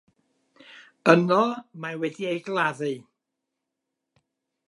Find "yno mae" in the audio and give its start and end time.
1.13-1.99